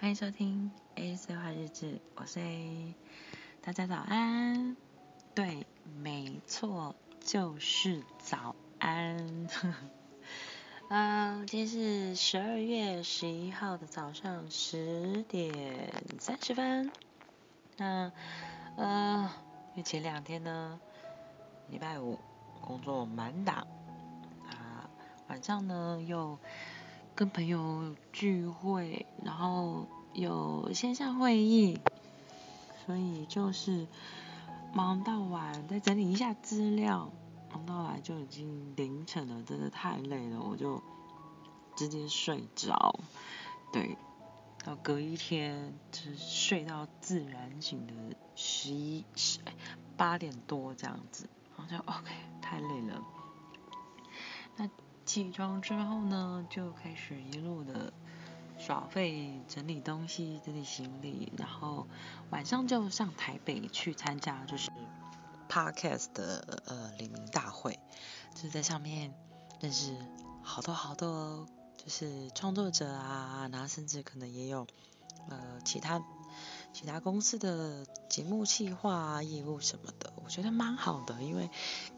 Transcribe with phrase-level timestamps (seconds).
[0.00, 2.94] 欢迎收听 A 碎花日志，我是 A，
[3.60, 4.74] 大家早安。
[5.34, 5.66] 对，
[6.00, 9.46] 没错，就是早安。
[10.88, 16.90] 嗯， 今天是十二月十一号的早上十点三十分。
[17.76, 18.10] 那，
[18.78, 19.30] 呃，
[19.72, 20.80] 因为前两天呢，
[21.68, 22.18] 礼拜五
[22.62, 23.66] 工作满档，
[24.48, 24.88] 啊，
[25.28, 26.38] 晚上呢又。
[27.12, 31.78] 跟朋友聚会，然后有线上会议，
[32.84, 33.86] 所以就是
[34.72, 37.10] 忙到晚，再整理一下资料，
[37.52, 40.82] 忙到晚就已经凌晨了，真的太累了，我就
[41.76, 42.98] 直接睡着。
[43.72, 43.96] 对，
[44.64, 49.38] 到隔一天就是睡到自然醒的十一十
[49.96, 53.02] 八点多这样子，然后就 OK，太累了。
[54.56, 54.68] 那。
[55.06, 57.89] 起床之后呢，就开始一路的
[58.70, 61.88] 耍费，整理东西，整理行李，然后
[62.30, 64.70] 晚上就上台北去参加，就是
[65.48, 67.80] Podcast 的呃联名大会，
[68.32, 69.12] 就是在上面
[69.58, 69.96] 认识
[70.40, 74.68] 好多好多就是创作者啊，然后甚至可能也有
[75.28, 76.00] 呃其他
[76.72, 81.50] 其他公司的节目企划啊、业务什么的，我觉得蛮好的，因为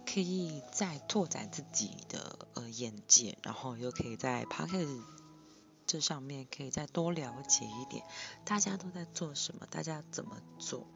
[0.06, 2.70] 可以再拓展自己的呃。
[2.70, 5.02] 眼界，然后又可以在 Podcast
[5.92, 8.02] 这上面可以再多了解一点，
[8.46, 10.86] 大家都在做什么，大家怎么做，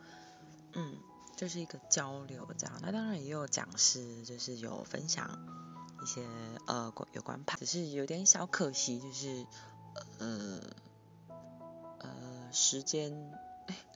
[0.72, 0.96] 嗯，
[1.36, 2.78] 就是一个交流这样。
[2.80, 5.38] 那当然也有讲师，就是有分享
[6.02, 6.26] 一些
[6.66, 9.44] 呃有关牌只是有点小可惜，就是
[10.18, 10.60] 呃
[11.98, 13.12] 呃时间。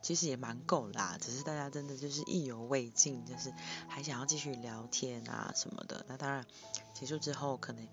[0.03, 3.53] 其实也蛮够啦，只是大家真的就是意犹未尽，就是
[3.89, 6.05] 还想要继续聊天啊什么的。
[6.09, 6.45] 那当然
[6.95, 7.87] 结束之后，可能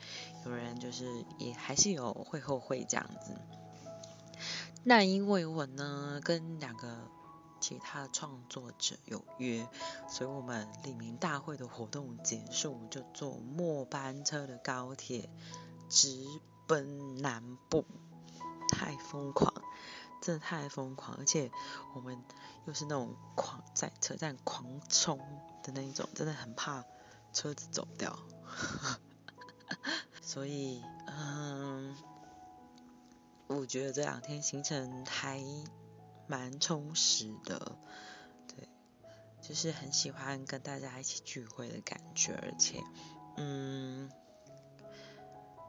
[0.46, 3.36] 有人就是也还是有会后会这样子。
[4.84, 6.98] 那因为我呢跟两个
[7.60, 9.68] 其他的创作者有约，
[10.10, 15.30] 所以我们李明大会的活动结束，就坐末班车的高铁
[15.90, 16.26] 直
[16.68, 17.84] 奔南部，
[18.70, 19.54] 太疯狂。
[20.22, 21.52] 真的太疯狂，而且
[21.96, 22.22] 我们
[22.66, 25.18] 又是那种狂在车站狂冲
[25.64, 26.84] 的那一种，真的很怕
[27.34, 28.18] 车子走掉。
[30.22, 31.96] 所以，嗯，
[33.48, 35.42] 我觉得这两天行程还
[36.28, 37.78] 蛮充实的，
[38.48, 38.68] 对，
[39.42, 42.84] 就是很喜欢跟大家一起聚会的感觉，而且，
[43.38, 44.12] 嗯，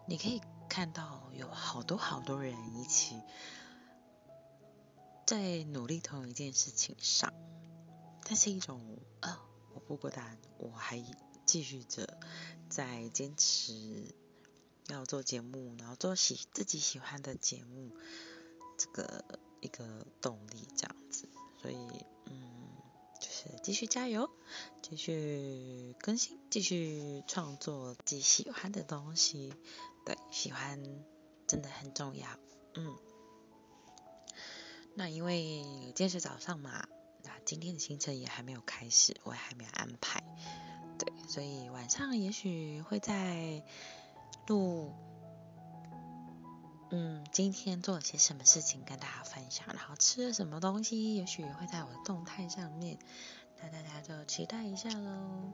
[0.07, 3.23] 你可以看到有好多好多人一起。
[5.29, 7.31] 在努力同一件事情上，
[8.25, 8.81] 它是一种
[9.21, 9.39] 啊、哦，
[9.75, 11.05] 我不孤单，我还
[11.45, 12.19] 继续着
[12.71, 14.15] 在坚持
[14.87, 17.95] 要做节目，然后做喜自己喜欢的节目，
[18.79, 19.23] 这个
[19.61, 21.29] 一个动力这样子，
[21.61, 21.77] 所以
[22.25, 22.71] 嗯，
[23.21, 24.31] 就是继续加油，
[24.81, 29.53] 继续更新，继续创作自己喜欢的东西，
[30.07, 30.83] 对，喜欢
[31.47, 32.27] 真的很重要，
[32.77, 32.97] 嗯。
[34.99, 36.89] 那因为今天是早上嘛，
[37.23, 40.25] 那今天的行程也还没有开始，我也还没有安排，
[40.99, 43.63] 对，所以晚上也许会在
[44.49, 44.93] 录，
[46.91, 52.99] 嗯，今天做了些什么事情跟大家分享，然后吃了什么东西，也许会在我的动态上面，
[53.63, 55.53] 那大家就期待一下喽。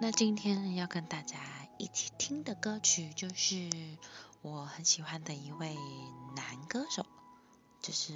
[0.00, 1.40] 那今天要跟大家
[1.76, 3.68] 一起听的歌曲，就是
[4.42, 5.74] 我很喜欢的一位
[6.36, 7.04] 男歌手。
[7.86, 8.12] 这是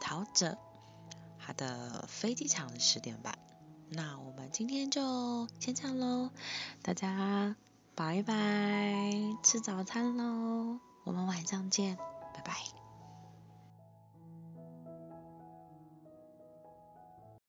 [0.00, 0.56] 陶喆，
[1.38, 3.38] 他的飞机场的十点半。
[3.90, 6.30] 那我们今天就先这样喽，
[6.80, 7.54] 大家
[7.94, 9.04] 拜拜，
[9.42, 11.98] 吃早餐喽，我们晚上见，
[12.32, 12.83] 拜拜。